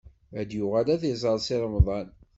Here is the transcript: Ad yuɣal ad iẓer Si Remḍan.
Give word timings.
Ad 0.39 0.49
yuɣal 0.57 0.87
ad 0.93 1.03
iẓer 1.11 1.39
Si 1.45 1.55
Remḍan. 1.61 2.07